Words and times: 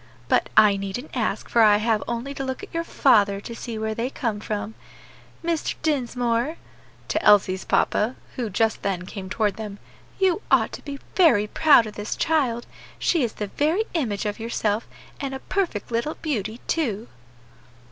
But 0.27 0.49
I 0.57 0.77
needn't 0.77 1.15
ask, 1.15 1.47
for 1.47 1.61
I 1.61 1.77
have 1.77 2.03
only 2.07 2.33
to 2.33 2.43
look 2.43 2.63
at 2.63 2.73
your 2.73 2.83
father 2.83 3.39
to 3.41 3.53
see 3.53 3.77
where 3.77 3.93
they 3.93 4.09
came 4.09 4.39
from. 4.39 4.73
Mr. 5.45 5.75
Dinsmore" 5.83 6.57
to 7.07 7.21
Elsie's 7.23 7.63
papa, 7.65 8.15
who 8.35 8.49
just 8.49 8.81
then 8.81 9.05
came 9.05 9.29
toward 9.29 9.57
them 9.57 9.77
"you 10.17 10.41
ought 10.49 10.71
to 10.71 10.81
be 10.83 10.99
very 11.15 11.45
proud 11.45 11.85
of 11.85 11.93
this 11.93 12.15
child; 12.15 12.65
she 12.97 13.21
is 13.23 13.33
the 13.33 13.45
very 13.57 13.83
image 13.93 14.25
of 14.25 14.39
yourself, 14.39 14.87
and 15.19 15.35
a 15.35 15.39
perfect 15.39 15.91
little 15.91 16.15
beauty, 16.15 16.61
too." 16.65 17.07